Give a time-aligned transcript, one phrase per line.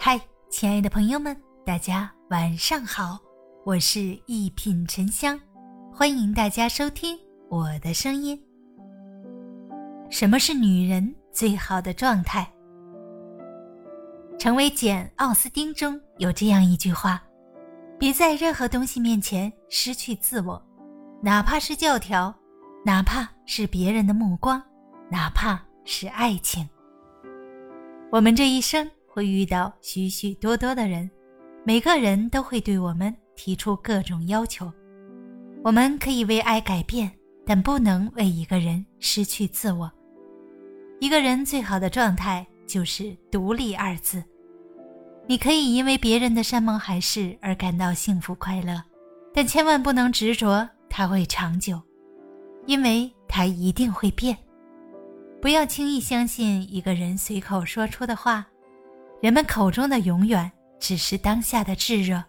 [0.00, 1.36] 嗨，亲爱的朋友们，
[1.66, 3.18] 大家晚上好，
[3.64, 5.38] 我是一品沉香，
[5.92, 8.40] 欢迎大家收听我的声音。
[10.08, 12.48] 什么是女人最好的状态？
[14.38, 17.20] 成为简·奥斯汀中有这样一句话：
[17.98, 20.64] 别在任何东西面前失去自我，
[21.20, 22.32] 哪怕是教条，
[22.84, 24.62] 哪怕是别人的目光，
[25.10, 26.66] 哪怕是爱情。
[28.12, 28.88] 我们这一生。
[29.18, 31.10] 会遇到许许多多的人，
[31.64, 34.72] 每个人都会对我们提出各种要求。
[35.64, 37.10] 我们可以为爱改变，
[37.44, 39.90] 但不能为一个人失去自我。
[41.00, 44.22] 一个人最好的状态就是“独立”二字。
[45.26, 48.80] 你可以因为别人的山盟海誓而感到幸福快乐，
[49.34, 51.82] 但千万不能执着它会长久，
[52.66, 54.38] 因为它一定会变。
[55.42, 58.46] 不要轻易相信一个人随口说出的话。
[59.20, 62.22] 人们口中的永远只是当下的炙热，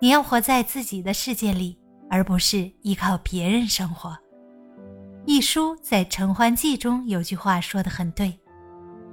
[0.00, 1.78] 你要活在自己的世界里，
[2.10, 4.18] 而不是依靠别人生活。
[5.24, 8.36] 一书在《承欢记》中有句话说得很对：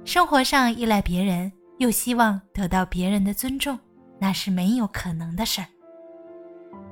[0.04, 3.78] 生活上依赖别人，又希望得到别人的尊重，
[4.18, 5.68] 那是没有可能的事儿。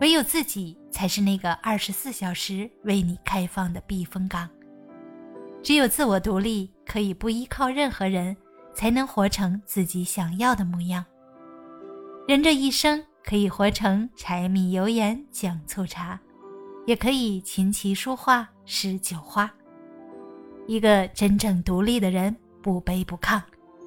[0.00, 4.48] 唯有自己才是那个二十四小时为你开放的避风港。
[5.64, 8.36] 只有自我独立，可以不依靠任何人。
[8.76, 11.02] 才能活成自己想要的模样。
[12.28, 16.20] 人这一生可以活成柴米油盐酱醋茶，
[16.86, 19.50] 也可以琴棋书画诗酒花。
[20.66, 23.40] 一个真正独立的人，不卑不亢，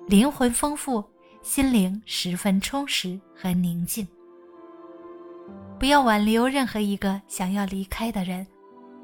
[0.07, 1.03] 灵魂丰富，
[1.43, 4.07] 心灵十分充实和宁静。
[5.77, 8.47] 不要挽留任何一个想要离开的人，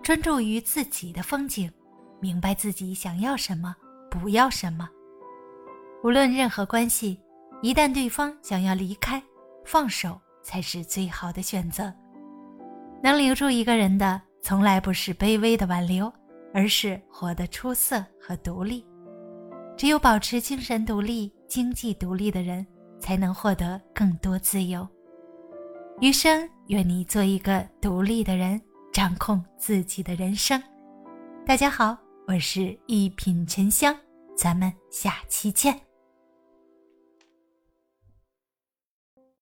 [0.01, 1.71] 专注于自己的风景，
[2.19, 3.75] 明白自己想要什么，
[4.09, 4.89] 不要什么。
[6.05, 7.19] 无论任何关系，
[7.63, 9.19] 一旦对方想要离开，
[9.65, 11.91] 放手才是最好的选择。
[13.01, 16.13] 能留住一个人的，从来不是卑微的挽留，
[16.53, 18.85] 而是活得出色和独立。
[19.75, 22.63] 只有保持精神独立、经济独立的人，
[22.99, 24.87] 才能获得更多自由。
[26.01, 28.61] 余生，愿你做一个独立的人，
[28.93, 30.61] 掌控自己的人生。
[31.47, 33.97] 大家好，我是一品沉香，
[34.37, 35.84] 咱们下期见。